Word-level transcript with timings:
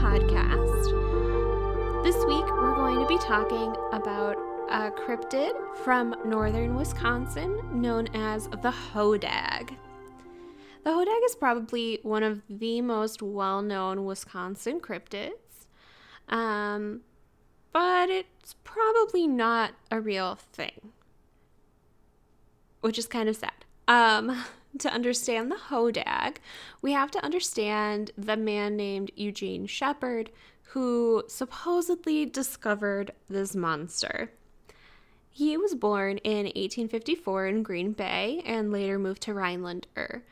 podcast. 0.00 0.84
This 2.02 2.16
week 2.24 2.46
we're 2.56 2.74
going 2.74 3.00
to 3.00 3.06
be 3.06 3.18
talking 3.18 3.76
about 3.92 4.34
a 4.70 4.90
cryptid 4.90 5.52
from 5.84 6.14
northern 6.24 6.74
Wisconsin 6.74 7.60
known 7.70 8.08
as 8.14 8.48
the 8.48 8.70
Hodag. 8.70 9.76
The 10.84 10.90
Hodag 10.90 11.20
is 11.26 11.34
probably 11.34 11.98
one 12.02 12.22
of 12.22 12.40
the 12.48 12.80
most 12.80 13.20
well 13.20 13.60
known 13.60 14.06
Wisconsin 14.06 14.80
cryptids, 14.80 15.66
um, 16.30 17.02
but 17.70 18.08
it's 18.08 18.54
probably 18.64 19.26
not 19.26 19.72
a 19.90 20.00
real 20.00 20.38
thing, 20.54 20.92
which 22.80 22.98
is 22.98 23.06
kind 23.06 23.28
of 23.28 23.36
sad. 23.36 23.66
Um, 23.86 24.44
to 24.78 24.92
understand 24.92 25.50
the 25.50 25.56
Hodag, 25.56 26.36
we 26.80 26.92
have 26.92 27.10
to 27.12 27.24
understand 27.24 28.12
the 28.16 28.36
man 28.36 28.76
named 28.76 29.10
Eugene 29.16 29.66
Shepard 29.66 30.30
who 30.70 31.24
supposedly 31.26 32.24
discovered 32.24 33.10
this 33.28 33.56
monster. 33.56 34.30
He 35.28 35.56
was 35.56 35.74
born 35.74 36.18
in 36.18 36.46
1854 36.46 37.46
in 37.46 37.62
Green 37.62 37.92
Bay 37.92 38.42
and 38.46 38.70
later 38.72 38.98
moved 38.98 39.22
to 39.22 39.34
Rhinelander. 39.34 40.24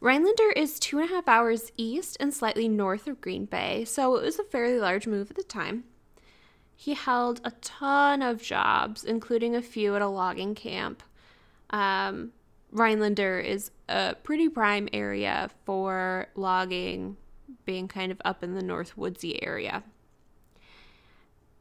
Rhinelander 0.00 0.50
is 0.54 0.78
two 0.78 0.98
and 0.98 1.10
a 1.10 1.14
half 1.14 1.28
hours 1.28 1.72
east 1.76 2.16
and 2.20 2.32
slightly 2.32 2.68
north 2.68 3.06
of 3.06 3.20
Green 3.22 3.46
Bay, 3.46 3.84
so 3.86 4.16
it 4.16 4.22
was 4.22 4.38
a 4.38 4.44
fairly 4.44 4.78
large 4.78 5.06
move 5.06 5.30
at 5.30 5.36
the 5.36 5.42
time. 5.42 5.84
He 6.74 6.92
held 6.92 7.40
a 7.42 7.52
ton 7.62 8.20
of 8.20 8.42
jobs, 8.42 9.02
including 9.02 9.56
a 9.56 9.62
few 9.62 9.96
at 9.96 10.02
a 10.02 10.08
logging 10.08 10.54
camp. 10.54 11.02
Um, 11.70 12.32
Rhinelander 12.72 13.38
is 13.38 13.70
a 13.88 14.14
pretty 14.22 14.48
prime 14.48 14.88
area 14.92 15.50
for 15.64 16.28
logging, 16.34 17.16
being 17.64 17.88
kind 17.88 18.12
of 18.12 18.20
up 18.24 18.42
in 18.42 18.54
the 18.54 18.62
North 18.62 18.96
Woodsy 18.96 19.42
area. 19.42 19.82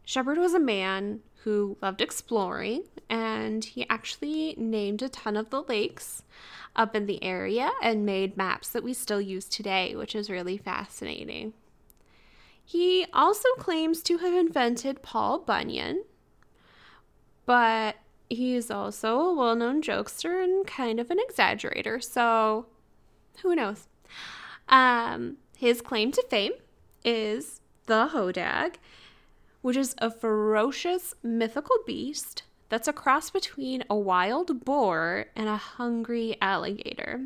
Shepard 0.03 0.37
was 0.37 0.53
a 0.53 0.59
man 0.59 1.21
who 1.43 1.77
loved 1.81 2.01
exploring, 2.01 2.83
and 3.09 3.63
he 3.63 3.87
actually 3.89 4.55
named 4.57 5.01
a 5.01 5.09
ton 5.09 5.35
of 5.37 5.49
the 5.49 5.63
lakes 5.63 6.23
up 6.75 6.95
in 6.95 7.05
the 7.05 7.23
area 7.23 7.71
and 7.81 8.05
made 8.05 8.37
maps 8.37 8.69
that 8.69 8.83
we 8.83 8.93
still 8.93 9.21
use 9.21 9.45
today, 9.45 9.95
which 9.95 10.15
is 10.15 10.29
really 10.29 10.57
fascinating. 10.57 11.53
He 12.63 13.05
also 13.13 13.47
claims 13.57 14.01
to 14.03 14.17
have 14.17 14.33
invented 14.33 15.03
Paul 15.03 15.39
Bunyan, 15.39 16.03
but 17.45 17.95
he's 18.29 18.71
also 18.71 19.19
a 19.19 19.33
well 19.33 19.55
known 19.55 19.81
jokester 19.81 20.43
and 20.43 20.65
kind 20.65 20.99
of 20.99 21.11
an 21.11 21.19
exaggerator, 21.29 22.03
so 22.03 22.67
who 23.41 23.55
knows? 23.55 23.87
Um, 24.69 25.37
his 25.57 25.81
claim 25.81 26.11
to 26.11 26.25
fame 26.29 26.53
is 27.03 27.61
the 27.85 28.09
Hodag, 28.13 28.75
which 29.61 29.77
is 29.77 29.95
a 29.99 30.09
ferocious 30.09 31.13
mythical 31.23 31.77
beast 31.85 32.43
that's 32.69 32.87
a 32.87 32.93
cross 32.93 33.29
between 33.29 33.83
a 33.89 33.95
wild 33.95 34.65
boar 34.65 35.27
and 35.35 35.47
a 35.47 35.57
hungry 35.57 36.35
alligator. 36.41 37.25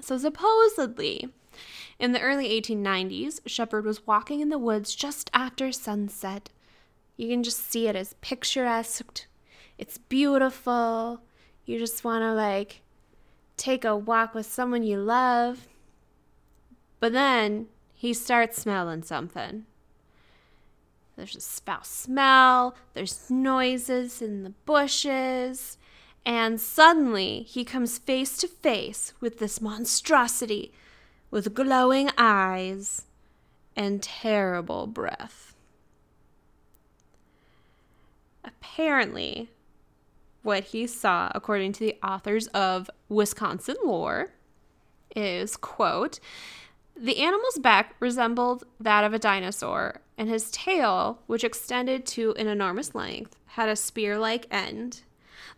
So, 0.00 0.18
supposedly, 0.18 1.28
in 1.98 2.12
the 2.12 2.20
early 2.20 2.48
1890s, 2.60 3.40
Shepard 3.46 3.84
was 3.84 4.06
walking 4.06 4.40
in 4.40 4.48
the 4.48 4.58
woods 4.58 4.94
just 4.94 5.30
after 5.32 5.70
sunset. 5.70 6.50
You 7.16 7.28
can 7.28 7.44
just 7.44 7.70
see 7.70 7.86
it 7.86 7.94
as 7.94 8.16
picturesque 8.20 9.26
it's 9.78 9.98
beautiful. 9.98 11.20
You 11.66 11.78
just 11.78 12.04
want 12.04 12.22
to 12.22 12.32
like 12.32 12.82
take 13.56 13.84
a 13.84 13.96
walk 13.96 14.34
with 14.34 14.46
someone 14.46 14.82
you 14.82 14.98
love. 14.98 15.68
But 17.00 17.12
then 17.12 17.66
he 17.94 18.14
starts 18.14 18.62
smelling 18.62 19.02
something. 19.02 19.66
There's 21.16 21.36
a 21.36 21.40
foul 21.40 21.84
smell, 21.84 22.74
there's 22.94 23.30
noises 23.30 24.20
in 24.20 24.42
the 24.42 24.50
bushes, 24.66 25.78
and 26.26 26.60
suddenly 26.60 27.42
he 27.42 27.64
comes 27.64 27.98
face 27.98 28.36
to 28.38 28.48
face 28.48 29.12
with 29.20 29.38
this 29.38 29.60
monstrosity 29.60 30.72
with 31.30 31.54
glowing 31.54 32.10
eyes 32.18 33.06
and 33.76 34.02
terrible 34.02 34.86
breath. 34.86 35.54
Apparently, 38.44 39.50
what 40.44 40.64
he 40.64 40.86
saw, 40.86 41.32
according 41.34 41.72
to 41.72 41.80
the 41.80 41.96
authors 42.02 42.46
of 42.48 42.88
Wisconsin 43.08 43.76
Lore, 43.84 44.30
is 45.16 45.56
quote, 45.56 46.20
the 46.96 47.18
animal's 47.18 47.58
back 47.58 47.96
resembled 47.98 48.64
that 48.78 49.02
of 49.02 49.12
a 49.12 49.18
dinosaur, 49.18 50.00
and 50.16 50.28
his 50.28 50.50
tail, 50.52 51.18
which 51.26 51.42
extended 51.42 52.06
to 52.06 52.34
an 52.36 52.46
enormous 52.46 52.94
length, 52.94 53.36
had 53.46 53.68
a 53.68 53.74
spear 53.74 54.16
like 54.16 54.46
end. 54.50 55.02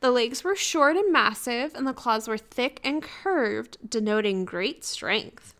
The 0.01 0.11
legs 0.11 0.43
were 0.43 0.57
short 0.57 0.97
and 0.97 1.13
massive, 1.13 1.75
and 1.75 1.87
the 1.87 1.93
claws 1.93 2.27
were 2.27 2.39
thick 2.39 2.81
and 2.83 3.03
curved, 3.03 3.77
denoting 3.87 4.47
great 4.47 4.83
strength. 4.85 5.55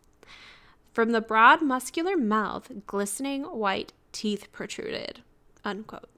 From 0.93 1.13
the 1.13 1.21
broad, 1.21 1.61
muscular 1.61 2.17
mouth, 2.17 2.71
glistening 2.87 3.43
white 3.45 3.93
teeth 4.13 4.51
protruded. 4.53 5.21
Unquote. 5.63 6.09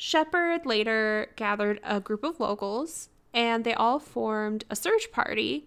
Shepard 0.00 0.64
later 0.64 1.32
gathered 1.34 1.80
a 1.82 1.98
group 1.98 2.22
of 2.22 2.38
locals 2.38 3.08
and 3.34 3.64
they 3.64 3.74
all 3.74 3.98
formed 3.98 4.64
a 4.70 4.76
search 4.76 5.10
party 5.10 5.66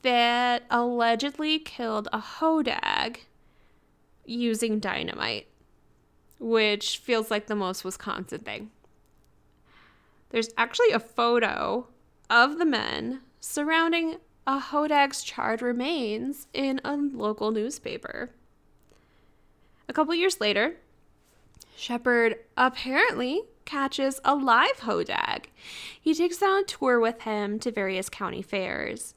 that 0.00 0.64
allegedly 0.70 1.58
killed 1.58 2.08
a 2.10 2.20
hodag 2.20 3.18
using 4.24 4.80
dynamite, 4.80 5.46
which 6.38 6.96
feels 6.96 7.30
like 7.30 7.46
the 7.46 7.54
most 7.54 7.84
Wisconsin 7.84 8.40
thing. 8.40 8.70
There's 10.30 10.50
actually 10.56 10.92
a 10.92 10.98
photo 10.98 11.86
of 12.30 12.58
the 12.58 12.64
men 12.64 13.20
surrounding 13.40 14.16
a 14.46 14.58
hodag's 14.58 15.22
charred 15.22 15.60
remains 15.60 16.46
in 16.54 16.80
a 16.82 16.96
local 16.96 17.50
newspaper. 17.50 18.30
A 19.86 19.92
couple 19.92 20.14
years 20.14 20.40
later, 20.40 20.76
Shepard 21.76 22.36
apparently 22.56 23.42
catches 23.64 24.20
a 24.24 24.34
live 24.34 24.80
hodag. 24.80 25.46
He 26.00 26.14
takes 26.14 26.40
it 26.40 26.44
on 26.46 26.62
a 26.62 26.64
tour 26.64 27.00
with 27.00 27.22
him 27.22 27.58
to 27.60 27.70
various 27.70 28.08
county 28.08 28.42
fairs. 28.42 29.14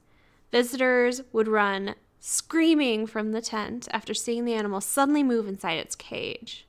Visitors 0.51 1.21
would 1.31 1.47
run 1.47 1.95
screaming 2.19 3.05
from 3.05 3.31
the 3.31 3.41
tent 3.41 3.87
after 3.91 4.13
seeing 4.13 4.45
the 4.45 4.53
animal 4.53 4.81
suddenly 4.81 5.23
move 5.23 5.47
inside 5.47 5.77
its 5.77 5.95
cage. 5.95 6.65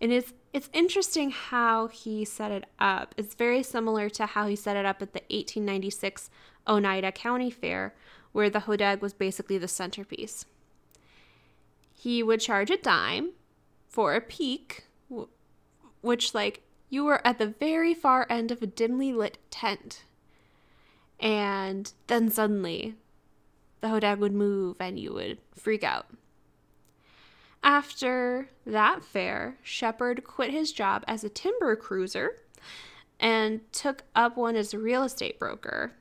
And 0.00 0.12
it's 0.12 0.32
it's 0.52 0.70
interesting 0.72 1.30
how 1.30 1.88
he 1.88 2.24
set 2.24 2.52
it 2.52 2.64
up. 2.78 3.12
It's 3.16 3.34
very 3.34 3.64
similar 3.64 4.08
to 4.10 4.26
how 4.26 4.46
he 4.46 4.54
set 4.54 4.76
it 4.76 4.86
up 4.86 5.02
at 5.02 5.12
the 5.12 5.22
1896 5.22 6.30
Oneida 6.68 7.10
County 7.10 7.50
Fair, 7.50 7.92
where 8.30 8.48
the 8.48 8.60
hodag 8.60 9.00
was 9.00 9.12
basically 9.12 9.58
the 9.58 9.66
centerpiece. 9.66 10.46
He 11.92 12.22
would 12.22 12.40
charge 12.40 12.70
a 12.70 12.76
dime 12.76 13.30
for 13.94 14.16
a 14.16 14.20
peek, 14.20 14.86
which, 16.02 16.34
like, 16.34 16.62
you 16.90 17.04
were 17.04 17.24
at 17.24 17.38
the 17.38 17.46
very 17.46 17.94
far 17.94 18.26
end 18.28 18.50
of 18.50 18.60
a 18.60 18.66
dimly 18.66 19.12
lit 19.12 19.38
tent. 19.52 20.02
And 21.20 21.92
then 22.08 22.28
suddenly, 22.28 22.96
the 23.82 23.86
hodag 23.86 24.18
would 24.18 24.32
move 24.32 24.78
and 24.80 24.98
you 24.98 25.14
would 25.14 25.38
freak 25.54 25.84
out. 25.84 26.06
After 27.62 28.48
that 28.66 29.04
fair, 29.04 29.58
Shepard 29.62 30.24
quit 30.24 30.50
his 30.50 30.72
job 30.72 31.04
as 31.06 31.22
a 31.22 31.28
timber 31.28 31.76
cruiser 31.76 32.40
and 33.20 33.60
took 33.72 34.02
up 34.16 34.36
one 34.36 34.56
as 34.56 34.74
a 34.74 34.78
real 34.80 35.04
estate 35.04 35.38
broker. 35.38 35.92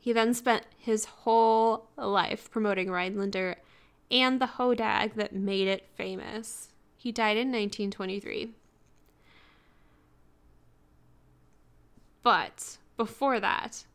He 0.00 0.12
then 0.12 0.34
spent 0.34 0.64
his 0.76 1.04
whole 1.04 1.90
life 1.96 2.50
promoting 2.50 2.90
Rhinelander 2.90 3.54
and 4.10 4.40
the 4.40 4.46
hodag 4.46 5.14
that 5.14 5.32
made 5.32 5.68
it 5.68 5.86
famous. 5.94 6.72
He 6.98 7.12
died 7.12 7.36
in 7.36 7.52
1923. 7.52 8.50
But 12.24 12.78
before 12.96 13.38
that, 13.38 13.86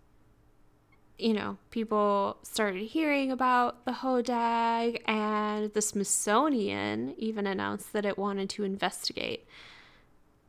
you 1.20 1.34
know, 1.34 1.58
people 1.70 2.38
started 2.44 2.84
hearing 2.84 3.30
about 3.30 3.84
the 3.84 3.92
Hodag, 3.92 5.02
and 5.06 5.74
the 5.74 5.82
Smithsonian 5.82 7.14
even 7.18 7.46
announced 7.46 7.92
that 7.92 8.06
it 8.06 8.18
wanted 8.18 8.50
to 8.52 8.64
investigate. 8.64 9.46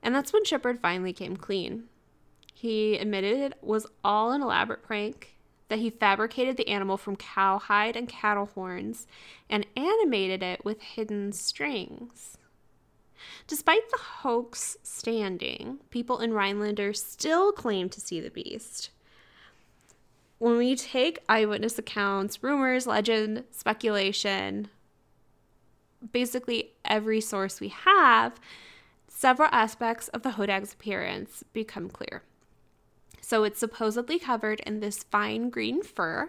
And 0.00 0.14
that's 0.14 0.32
when 0.32 0.44
Shepard 0.44 0.78
finally 0.80 1.12
came 1.12 1.36
clean. 1.36 1.84
He 2.54 2.96
admitted 2.96 3.36
it 3.40 3.58
was 3.62 3.86
all 4.04 4.30
an 4.30 4.42
elaborate 4.42 4.84
prank, 4.84 5.34
that 5.68 5.80
he 5.80 5.90
fabricated 5.90 6.56
the 6.56 6.68
animal 6.68 6.96
from 6.96 7.16
cowhide 7.16 7.96
and 7.96 8.08
cattle 8.08 8.46
horns 8.54 9.08
and 9.50 9.66
animated 9.76 10.42
it 10.42 10.64
with 10.64 10.80
hidden 10.80 11.32
strings. 11.32 12.38
Despite 13.46 13.90
the 13.90 13.98
hoax 13.98 14.76
standing, 14.82 15.80
people 15.90 16.18
in 16.20 16.32
Rhinelander 16.32 16.92
still 16.92 17.52
claim 17.52 17.88
to 17.90 18.00
see 18.00 18.20
the 18.20 18.30
beast. 18.30 18.90
when 20.38 20.58
we 20.58 20.76
take 20.76 21.20
eyewitness 21.28 21.78
accounts, 21.78 22.42
rumors, 22.42 22.86
legend, 22.86 23.44
speculation, 23.50 24.68
basically 26.12 26.72
every 26.84 27.20
source 27.20 27.60
we 27.60 27.68
have, 27.68 28.38
several 29.08 29.48
aspects 29.52 30.08
of 30.08 30.22
the 30.22 30.32
Hodag's 30.32 30.74
appearance 30.74 31.44
become 31.52 31.88
clear. 31.88 32.22
So 33.20 33.44
it's 33.44 33.58
supposedly 33.58 34.18
covered 34.18 34.60
in 34.60 34.80
this 34.80 35.04
fine 35.04 35.48
green 35.48 35.82
fur. 35.82 36.28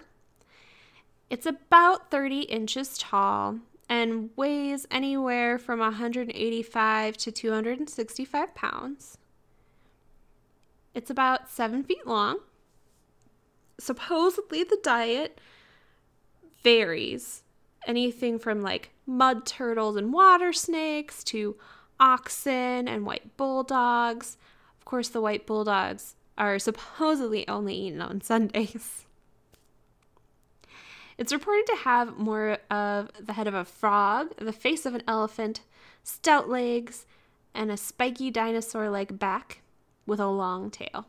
It's 1.30 1.46
about 1.46 2.10
30 2.10 2.42
inches 2.44 2.98
tall 2.98 3.60
and 3.88 4.30
weighs 4.36 4.86
anywhere 4.90 5.58
from 5.58 5.80
185 5.80 7.18
to 7.18 7.32
265 7.32 8.56
pounds. 8.56 9.18
It's 10.94 11.10
about 11.10 11.50
seven 11.50 11.84
feet 11.84 12.08
long. 12.08 12.40
Supposedly, 13.78 14.64
the 14.64 14.80
diet 14.82 15.40
varies 16.64 17.44
anything 17.86 18.40
from 18.40 18.62
like 18.62 18.92
mud 19.06 19.46
turtles 19.46 19.98
and 19.98 20.14
water 20.14 20.54
snakes 20.54 21.24
to 21.26 21.56
oxen 22.00 22.88
and 22.88 23.06
white 23.06 23.38
bulldogs. 23.38 24.38
Of 24.80 24.86
course, 24.86 25.10
the 25.10 25.22
white 25.22 25.46
bulldogs 25.46 26.16
are 26.38 26.60
supposedly 26.60 27.48
only 27.48 27.76
eaten 27.76 28.02
on 28.02 28.22
Sundays. 28.22 29.06
It's 31.18 31.34
reported 31.34 31.66
to 31.68 31.76
have 31.78 32.18
more 32.18 32.58
of 32.70 33.10
the 33.20 33.34
head 33.34 33.48
of 33.48 33.54
a 33.54 33.66
frog, 33.66 34.36
the 34.38 34.52
face 34.52 34.86
of 34.86 34.96
an 34.96 35.04
elephant, 35.08 35.62
stout 36.04 36.50
legs, 36.50 37.06
and 37.54 37.72
a 37.72 37.78
spiky 37.78 38.30
dinosaur 38.32 38.90
like 38.90 39.18
back 39.18 39.62
with 40.06 40.20
a 40.20 40.28
long 40.28 40.70
tail. 40.70 41.08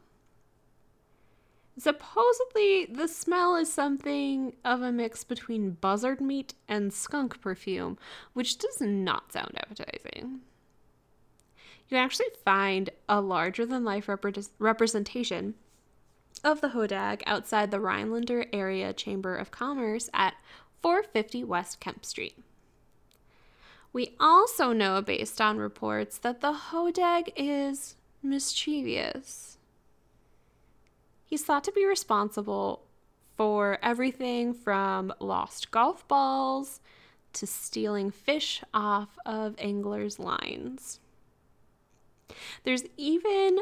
Supposedly, 1.79 2.87
the 2.87 3.08
smell 3.08 3.56
is 3.56 3.70
something 3.70 4.55
of 4.64 4.81
a 4.81 4.91
mix 4.91 5.25
between 5.25 5.73
buzzard 5.73 6.20
meat 6.20 6.55
and 6.67 6.93
skunk 6.93 7.41
perfume, 7.43 7.99
which 8.32 8.56
does 8.56 8.81
not 8.81 9.32
sound 9.32 9.50
appetizing. 9.56 10.41
You 11.88 11.91
can 11.91 11.99
actually 11.99 12.31
find 12.44 12.91
a 13.09 13.20
larger 13.20 13.67
than 13.67 13.85
life 13.85 14.06
repre- 14.06 14.49
representation 14.59 15.55
of 16.44 16.61
the 16.61 16.69
Hodag 16.69 17.23
outside 17.27 17.71
the 17.71 17.81
Rhinelander 17.81 18.47
Area 18.53 18.93
Chamber 18.93 19.37
of 19.37 19.50
Commerce 19.50 20.09
at 20.12 20.35
450 20.83 21.44
West 21.44 21.81
Kemp 21.81 22.05
Street. 22.05 22.38
We 23.93 24.15
also 24.21 24.73
know, 24.73 25.00
based 25.00 25.41
on 25.41 25.59
reports, 25.59 26.19
that 26.19 26.41
the 26.41 26.53
Hodag 26.53 27.33
is 27.37 27.97
mischievous. 28.23 29.59
He's 31.25 31.44
thought 31.44 31.65
to 31.65 31.73
be 31.73 31.85
responsible 31.85 32.83
for 33.37 33.79
everything 33.83 34.55
from 34.55 35.12
lost 35.19 35.71
golf 35.71 36.06
balls 36.09 36.81
to 37.35 37.47
stealing 37.47 38.11
fish 38.11 38.62
off 38.73 39.19
of 39.27 39.55
anglers' 39.59 40.19
lines. 40.19 41.00
There's 42.65 42.85
even 42.97 43.61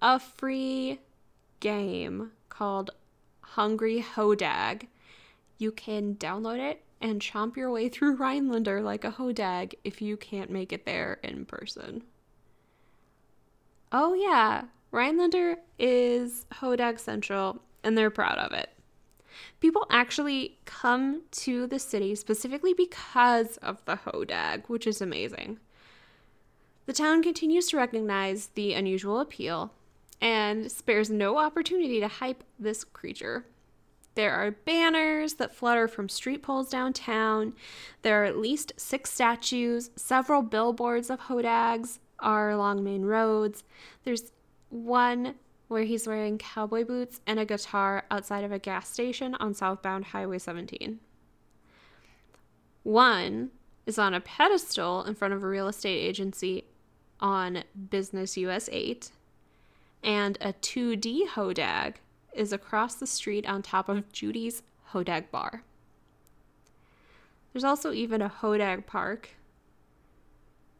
a 0.00 0.18
free 0.18 1.00
game 1.60 2.32
called 2.48 2.90
Hungry 3.40 4.02
Hodag. 4.02 4.88
You 5.58 5.70
can 5.72 6.14
download 6.16 6.58
it 6.58 6.82
and 7.00 7.20
chomp 7.20 7.56
your 7.56 7.70
way 7.70 7.88
through 7.88 8.16
Rhinelander 8.16 8.82
like 8.82 9.04
a 9.04 9.12
hodag 9.12 9.74
if 9.84 10.02
you 10.02 10.16
can't 10.16 10.50
make 10.50 10.72
it 10.72 10.84
there 10.84 11.18
in 11.22 11.44
person. 11.44 12.02
Oh, 13.92 14.14
yeah, 14.14 14.64
Rhinelander 14.92 15.56
is 15.78 16.46
Hodag 16.54 16.98
Central, 16.98 17.60
and 17.82 17.96
they're 17.96 18.10
proud 18.10 18.38
of 18.38 18.52
it. 18.52 18.70
People 19.60 19.86
actually 19.90 20.58
come 20.64 21.22
to 21.30 21.66
the 21.66 21.78
city 21.78 22.14
specifically 22.14 22.74
because 22.74 23.56
of 23.58 23.84
the 23.84 23.96
Hodag, 23.96 24.68
which 24.68 24.86
is 24.86 25.00
amazing. 25.00 25.58
The 26.86 26.92
town 26.92 27.22
continues 27.22 27.68
to 27.68 27.76
recognize 27.76 28.48
the 28.54 28.74
unusual 28.74 29.20
appeal 29.20 29.72
and 30.20 30.70
spares 30.70 31.10
no 31.10 31.38
opportunity 31.38 32.00
to 32.00 32.08
hype 32.08 32.44
this 32.58 32.84
creature. 32.84 33.46
There 34.14 34.32
are 34.32 34.50
banners 34.50 35.34
that 35.34 35.54
flutter 35.54 35.88
from 35.88 36.08
street 36.08 36.42
poles 36.42 36.68
downtown. 36.68 37.54
There 38.02 38.22
are 38.22 38.24
at 38.24 38.36
least 38.36 38.72
six 38.76 39.12
statues, 39.12 39.90
several 39.96 40.42
billboards 40.42 41.10
of 41.10 41.20
Hodags 41.20 41.98
are 42.18 42.50
along 42.50 42.84
main 42.84 43.04
roads. 43.04 43.64
There's 44.04 44.32
one 44.68 45.36
where 45.68 45.84
he's 45.84 46.06
wearing 46.06 46.36
cowboy 46.36 46.84
boots 46.84 47.20
and 47.26 47.38
a 47.38 47.44
guitar 47.44 48.04
outside 48.10 48.44
of 48.44 48.52
a 48.52 48.58
gas 48.58 48.88
station 48.88 49.36
on 49.36 49.54
southbound 49.54 50.06
Highway 50.06 50.38
17. 50.38 50.98
One 52.82 53.50
is 53.86 53.98
on 53.98 54.12
a 54.12 54.20
pedestal 54.20 55.04
in 55.04 55.14
front 55.14 55.34
of 55.34 55.42
a 55.42 55.46
real 55.46 55.68
estate 55.68 55.98
agency 55.98 56.64
on 57.20 57.62
Business 57.90 58.36
US 58.36 58.68
8, 58.72 59.12
and 60.02 60.38
a 60.40 60.52
2D 60.52 61.28
Hodag 61.28 61.96
is 62.32 62.52
across 62.52 62.94
the 62.94 63.06
street 63.06 63.46
on 63.46 63.62
top 63.62 63.88
of 63.88 64.10
Judy's 64.12 64.62
Hodag 64.92 65.30
Bar. 65.30 65.62
There's 67.52 67.64
also 67.64 67.92
even 67.92 68.22
a 68.22 68.28
Hodag 68.28 68.86
Park, 68.86 69.30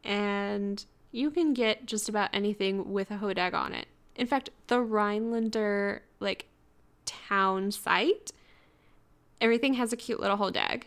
and 0.03 0.83
you 1.11 1.29
can 1.29 1.53
get 1.53 1.85
just 1.85 2.07
about 2.07 2.29
anything 2.33 2.91
with 2.91 3.11
a 3.11 3.17
hodag 3.17 3.53
on 3.53 3.73
it. 3.73 3.87
In 4.15 4.27
fact, 4.27 4.49
the 4.67 4.81
Rhinelander 4.81 6.03
like 6.19 6.45
town 7.05 7.71
site, 7.71 8.31
everything 9.39 9.73
has 9.75 9.91
a 9.91 9.97
cute 9.97 10.19
little 10.19 10.37
hodag. 10.37 10.83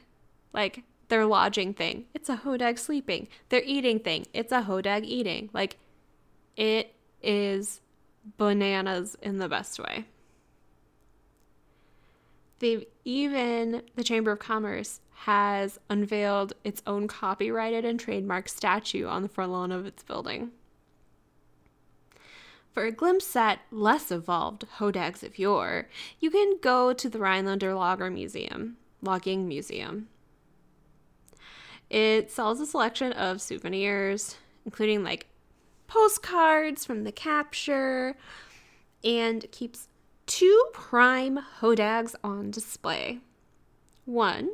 Like 0.53 0.85
their 1.09 1.27
lodging 1.27 1.75
thing, 1.75 2.07
it's 2.15 2.29
a 2.29 2.37
hodag 2.37 2.79
sleeping. 2.79 3.29
Their 3.51 3.63
eating 3.65 3.99
thing, 3.99 4.27
it's 4.33 4.53
a 4.53 4.63
hodag 4.63 5.05
eating. 5.05 5.51
Like 5.53 5.77
it 6.57 6.95
is 7.23 7.81
bananas 8.37 9.17
in 9.23 9.39
the 9.39 9.49
best 9.49 9.79
way. 9.79 10.07
They've 12.59 12.85
even, 13.05 13.83
the 13.97 14.05
Chamber 14.05 14.33
of 14.33 14.39
Commerce 14.39 15.01
has 15.25 15.79
unveiled 15.91 16.55
its 16.65 16.83
own 16.87 17.09
copyrighted 17.09 17.85
and 17.85 17.99
trademark 17.99 18.49
statue 18.49 19.07
on 19.07 19.23
the 19.23 19.29
front 19.29 19.53
lawn 19.53 19.73
of 19.73 19.87
its 19.87 20.03
building. 20.03 20.51
For 22.73 22.85
a 22.85 22.93
glimpse 22.93 23.37
at 23.37 23.61
less 23.71 24.11
evolved 24.11 24.65
Hodags 24.79 25.23
of 25.23 25.39
yore, 25.39 25.89
you 26.19 26.31
can 26.31 26.59
go 26.61 26.93
to 26.93 27.09
the 27.09 27.21
Rhinelander 27.21 27.75
Logger 27.75 28.11
Museum, 28.11 28.77
Logging 29.01 29.47
Museum. 29.47 30.09
It 31.89 32.33
sells 32.33 32.61
a 32.61 32.67
selection 32.67 33.13
of 33.13 33.41
souvenirs, 33.41 34.37
including 34.65 35.05
like 35.05 35.27
postcards 35.95 36.85
from 36.85 37.05
the 37.05 37.13
capture, 37.13 38.17
and 39.05 39.49
keeps 39.53 39.87
two 40.27 40.65
prime 40.73 41.39
Hodags 41.61 42.17
on 42.25 42.51
display. 42.51 43.21
One 44.05 44.51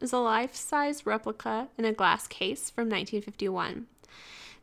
is 0.00 0.12
a 0.12 0.18
life 0.18 0.56
size 0.56 1.06
replica 1.06 1.68
in 1.78 1.84
a 1.84 1.92
glass 1.92 2.26
case 2.26 2.70
from 2.70 2.88
1951. 2.88 3.86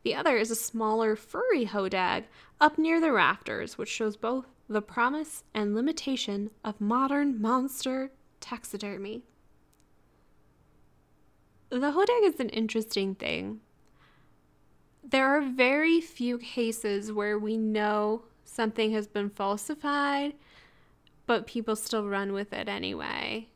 The 0.04 0.14
other 0.14 0.36
is 0.36 0.50
a 0.50 0.54
smaller 0.54 1.16
furry 1.16 1.64
hodag 1.64 2.24
up 2.60 2.76
near 2.76 3.00
the 3.00 3.12
rafters, 3.12 3.78
which 3.78 3.88
shows 3.88 4.16
both 4.16 4.44
the 4.68 4.82
promise 4.82 5.44
and 5.54 5.74
limitation 5.74 6.50
of 6.62 6.78
modern 6.78 7.40
monster 7.40 8.10
taxidermy. 8.40 9.24
The 11.70 11.92
hodag 11.92 12.24
is 12.24 12.38
an 12.38 12.50
interesting 12.50 13.14
thing. 13.14 13.60
There 15.02 15.28
are 15.28 15.40
very 15.40 16.00
few 16.00 16.38
cases 16.38 17.12
where 17.12 17.38
we 17.38 17.56
know 17.56 18.22
something 18.44 18.92
has 18.92 19.06
been 19.06 19.30
falsified, 19.30 20.34
but 21.26 21.46
people 21.46 21.76
still 21.76 22.06
run 22.06 22.32
with 22.32 22.52
it 22.52 22.68
anyway. 22.68 23.48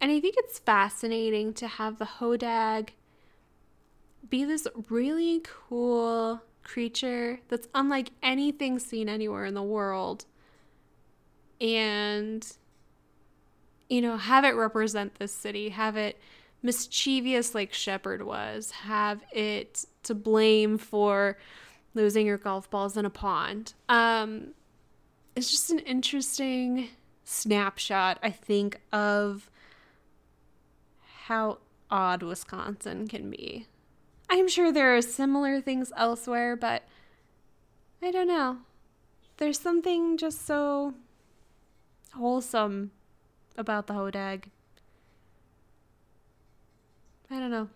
And 0.00 0.10
I 0.10 0.20
think 0.20 0.34
it's 0.38 0.58
fascinating 0.58 1.52
to 1.54 1.66
have 1.66 1.98
the 1.98 2.04
Hodag 2.04 2.90
be 4.28 4.44
this 4.44 4.66
really 4.88 5.42
cool 5.44 6.42
creature 6.62 7.40
that's 7.48 7.68
unlike 7.74 8.10
anything 8.22 8.78
seen 8.78 9.08
anywhere 9.08 9.44
in 9.44 9.54
the 9.54 9.62
world. 9.62 10.26
And, 11.60 12.46
you 13.88 14.00
know, 14.00 14.16
have 14.16 14.44
it 14.44 14.54
represent 14.54 15.14
this 15.16 15.32
city, 15.32 15.70
have 15.70 15.96
it 15.96 16.20
mischievous 16.62 17.54
like 17.54 17.72
Shepard 17.72 18.22
was, 18.22 18.70
have 18.72 19.22
it 19.32 19.84
to 20.04 20.14
blame 20.14 20.78
for 20.78 21.38
losing 21.94 22.26
your 22.26 22.38
golf 22.38 22.70
balls 22.70 22.96
in 22.96 23.04
a 23.04 23.10
pond. 23.10 23.74
Um, 23.88 24.54
it's 25.36 25.50
just 25.50 25.70
an 25.70 25.78
interesting 25.80 26.88
snapshot, 27.24 28.18
I 28.22 28.30
think, 28.30 28.80
of 28.92 29.50
how 31.26 31.58
odd 31.90 32.22
Wisconsin 32.22 33.06
can 33.06 33.30
be. 33.30 33.66
I'm 34.30 34.48
sure 34.48 34.72
there 34.72 34.96
are 34.96 35.02
similar 35.02 35.60
things 35.60 35.92
elsewhere, 35.96 36.56
but 36.56 36.82
I 38.02 38.10
don't 38.10 38.28
know. 38.28 38.58
There's 39.38 39.58
something 39.58 40.16
just 40.16 40.46
so 40.46 40.94
wholesome 42.14 42.90
about 43.56 43.86
the 43.86 43.94
hodag. 43.94 44.44
I 47.30 47.38
don't 47.38 47.50
know. 47.50 47.68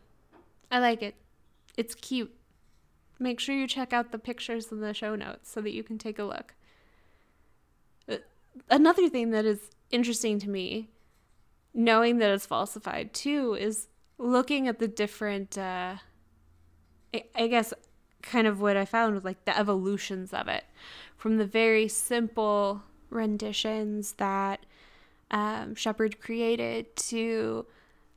I 0.71 0.79
like 0.79 1.03
it. 1.03 1.15
It's 1.77 1.95
cute. 1.95 2.33
Make 3.19 3.39
sure 3.39 3.55
you 3.55 3.67
check 3.67 3.93
out 3.93 4.11
the 4.11 4.19
pictures 4.19 4.73
in 4.73 4.81
the 4.81 4.95
show 4.95 5.15
notes 5.15 5.51
so 5.51 5.61
that 5.61 5.73
you 5.73 5.83
can 5.83 5.99
take 5.99 6.19
a 6.19 6.25
look. 6.25 6.55
Uh, 8.09 8.17
another 8.71 9.09
thing 9.09 9.31
that 9.31 9.45
is 9.45 9.71
interesting 9.91 10.39
to 10.41 10.49
me, 10.49 10.89
knowing 11.75 12.19
that 12.19 12.31
it's 12.31 12.47
falsified 12.47 13.13
too, 13.13 13.55
is 13.55 13.89
looking 14.19 14.67
at 14.67 14.79
the 14.79 14.89
different, 14.89 15.57
uh, 15.59 15.97
I, 17.15 17.25
I 17.35 17.47
guess, 17.47 17.73
kind 18.23 18.47
of 18.47 18.61
what 18.61 18.77
I 18.77 18.85
found 18.85 19.15
was 19.15 19.25
like 19.25 19.45
the 19.45 19.57
evolutions 19.59 20.33
of 20.33 20.49
it 20.49 20.65
from 21.17 21.37
the 21.37 21.47
very 21.47 21.89
simple 21.89 22.83
renditions 23.11 24.15
that 24.15 24.65
um, 25.31 25.75
Shepard 25.75 26.21
created 26.21 26.97
to 26.97 27.67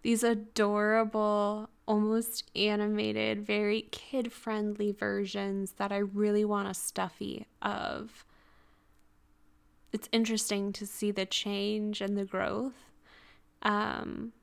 these 0.05 0.23
adorable, 0.23 1.67
almost 1.87 2.43
animated, 2.55 3.43
very 3.43 3.87
kid 3.89 4.31
friendly 4.31 4.91
versions 4.91 5.71
that 5.77 5.91
I 5.91 5.97
really 5.97 6.45
want 6.45 6.67
a 6.67 6.75
stuffy 6.75 7.47
of. 7.59 8.23
It's 9.91 10.07
interesting 10.11 10.71
to 10.73 10.85
see 10.85 11.09
the 11.09 11.25
change 11.25 12.01
and 12.01 12.15
the 12.15 12.23
growth. 12.23 12.75
Um, 13.63 14.33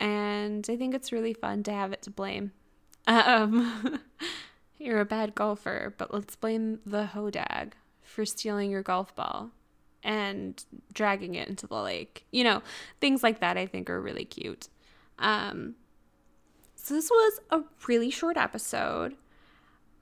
and 0.00 0.66
I 0.70 0.74
think 0.74 0.94
it's 0.94 1.12
really 1.12 1.34
fun 1.34 1.62
to 1.64 1.72
have 1.72 1.92
it 1.92 2.00
to 2.04 2.10
blame. 2.10 2.52
Um, 3.06 4.00
you're 4.78 5.00
a 5.00 5.04
bad 5.04 5.34
golfer, 5.34 5.94
but 5.98 6.14
let's 6.14 6.34
blame 6.34 6.78
the 6.86 7.10
hodag 7.12 7.72
for 8.02 8.24
stealing 8.24 8.70
your 8.70 8.82
golf 8.82 9.14
ball 9.14 9.50
and 10.02 10.64
dragging 10.92 11.34
it 11.34 11.48
into 11.48 11.66
the 11.66 11.80
lake. 11.80 12.26
You 12.30 12.44
know, 12.44 12.62
things 13.00 13.22
like 13.22 13.40
that 13.40 13.56
I 13.56 13.66
think 13.66 13.90
are 13.90 14.00
really 14.00 14.24
cute. 14.24 14.68
Um, 15.18 15.74
so 16.74 16.94
this 16.94 17.10
was 17.10 17.40
a 17.50 17.60
really 17.86 18.10
short 18.10 18.36
episode. 18.36 19.16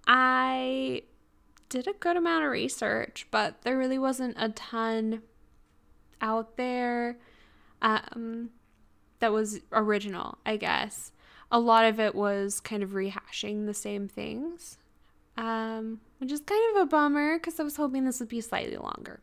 I 0.07 1.03
did 1.69 1.87
a 1.87 1.93
good 1.93 2.17
amount 2.17 2.45
of 2.45 2.51
research, 2.51 3.27
but 3.31 3.63
there 3.63 3.77
really 3.77 3.99
wasn't 3.99 4.37
a 4.39 4.49
ton 4.51 5.23
out 6.21 6.57
there 6.57 7.19
um, 7.83 8.51
that 9.21 9.33
was 9.33 9.61
original, 9.73 10.39
I 10.47 10.57
guess. 10.57 11.13
A 11.51 11.59
lot 11.59 11.85
of 11.85 11.99
it 11.99 12.15
was 12.15 12.61
kind 12.61 12.83
of 12.83 12.91
rehashing 12.91 13.67
the 13.67 13.75
same 13.75 14.09
things 14.09 14.79
um, 15.39 16.01
which 16.19 16.33
is 16.33 16.41
kind 16.41 16.77
of 16.77 16.83
a 16.83 16.87
bummer 16.87 17.39
because 17.39 17.59
I 17.61 17.63
was 17.63 17.77
hoping 17.77 18.05
this 18.05 18.19
would 18.21 18.29
be 18.29 18.41
slightly 18.41 18.77
longer. 18.77 19.21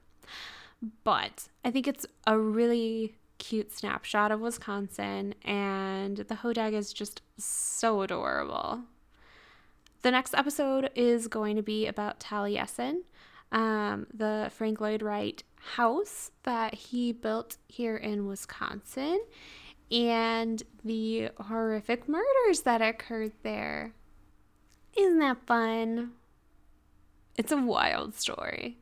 But 1.04 1.48
I 1.64 1.72
think 1.72 1.88
it's 1.88 2.06
a 2.28 2.38
really 2.38 3.16
cute 3.38 3.72
snapshot 3.72 4.32
of 4.32 4.40
Wisconsin, 4.40 5.36
and 5.44 6.18
the 6.18 6.36
Hodag 6.36 6.74
is 6.74 6.94
just 6.94 7.22
so 7.38 8.02
adorable. 8.02 8.82
The 10.02 10.12
next 10.12 10.36
episode 10.36 10.92
is 10.96 11.28
going 11.28 11.56
to 11.56 11.64
be 11.64 11.88
about 11.88 12.20
Taliesin, 12.20 13.02
um, 13.52 14.08
the 14.14 14.52
Frank 14.54 14.80
Lloyd 14.80 15.02
Wright 15.02 15.44
house 15.56 16.32
that 16.44 16.76
he 16.76 17.12
built 17.12 17.58
here 17.68 17.98
in 17.98 18.28
Wisconsin, 18.28 19.20
and 19.92 20.62
the 20.84 21.30
horrific 21.40 22.08
murders 22.08 22.62
that 22.62 22.82
occurred 22.82 23.34
there. 23.44 23.94
Isn't 24.98 25.20
that 25.20 25.46
fun? 25.46 26.12
It's 27.38 27.52
a 27.52 27.58
wild 27.58 28.16
story. 28.16 28.78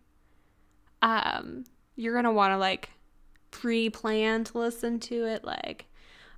Um, 1.01 1.65
you're 1.95 2.15
gonna 2.15 2.33
want 2.33 2.51
to 2.51 2.57
like 2.57 2.89
pre-plan 3.51 4.43
to 4.45 4.57
listen 4.57 4.99
to 4.99 5.25
it, 5.25 5.43
like 5.43 5.85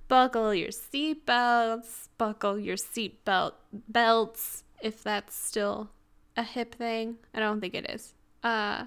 buckle 0.08 0.54
your 0.54 0.68
seatbelts, 0.68 2.08
buckle 2.18 2.58
your 2.58 2.76
seatbelt 2.76 3.52
belts, 3.88 4.64
if 4.80 5.02
that's 5.02 5.34
still 5.34 5.90
a 6.36 6.42
hip 6.42 6.74
thing. 6.74 7.16
I 7.34 7.40
don't 7.40 7.60
think 7.60 7.74
it 7.74 7.90
is. 7.90 8.14
Uh, 8.42 8.84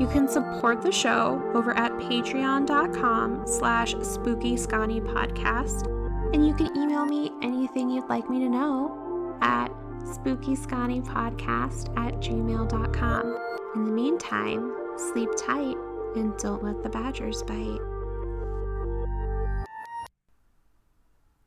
You 0.00 0.06
can 0.06 0.26
support 0.26 0.80
the 0.80 0.90
show 0.90 1.42
over 1.54 1.76
at 1.76 1.92
patreon.com 1.92 3.42
slash 3.46 3.94
spooky 4.00 4.56
podcast, 4.56 5.84
and 6.32 6.46
you 6.48 6.54
can 6.54 6.74
email 6.74 7.04
me 7.04 7.30
anything 7.42 7.90
you'd 7.90 8.08
like 8.08 8.30
me 8.30 8.38
to 8.38 8.48
know 8.48 9.36
at 9.42 9.68
spookysconnypodcast 10.04 11.98
at 11.98 12.14
gmail.com. 12.14 13.38
In 13.74 13.84
the 13.84 13.92
meantime, 13.92 14.74
sleep 14.96 15.28
tight 15.36 15.76
and 16.16 16.34
don't 16.38 16.64
let 16.64 16.82
the 16.82 16.88
badgers 16.88 17.42
bite. 17.42 17.89